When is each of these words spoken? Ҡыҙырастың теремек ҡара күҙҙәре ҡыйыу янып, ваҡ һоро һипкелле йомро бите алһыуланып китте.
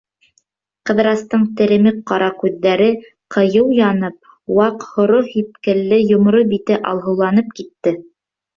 Ҡыҙырастың 0.89 1.43
теремек 1.59 1.99
ҡара 2.11 2.29
күҙҙәре 2.39 2.87
ҡыйыу 3.37 3.69
янып, 3.81 4.33
ваҡ 4.61 4.89
һоро 4.97 5.23
һипкелле 5.37 6.03
йомро 6.09 6.45
бите 6.57 6.83
алһыуланып 6.95 7.57
китте. 7.63 7.97